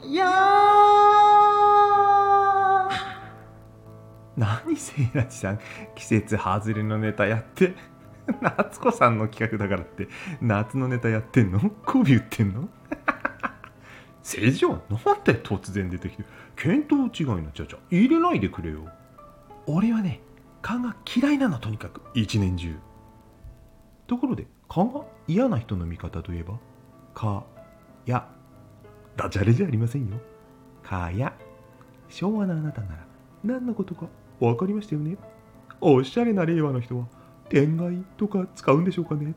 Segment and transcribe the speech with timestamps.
[0.00, 0.26] かや
[4.36, 5.58] 何せいらちさん
[5.94, 7.74] 季節外れのネタやって。
[8.40, 10.08] 夏子さんの企画だからって
[10.40, 11.58] 夏のネタやってんの？
[11.84, 12.68] 媚び売ってんの？
[14.22, 14.68] 正常？
[14.68, 14.78] なん
[15.24, 16.24] で突然出てきて
[16.56, 17.10] 見当違い
[17.42, 18.86] のちゃちゃ入れないでくれよ。
[19.66, 20.20] 俺はね
[20.62, 22.02] 勘が嫌いなのとにかく。
[22.14, 22.76] 一年中。
[24.06, 26.54] ところで勘が嫌な人の味方といえば？
[27.14, 27.44] か
[28.06, 28.28] や
[29.16, 30.16] ダジャレじゃありませんよ。
[30.82, 31.32] かや。
[32.08, 33.06] 昭和のあなたなら
[33.44, 34.06] 何のことか
[34.40, 35.16] 分かりましたよね。
[35.80, 37.06] おしゃれな令和の人は
[37.48, 39.34] 天外とか使うんでしょうかね。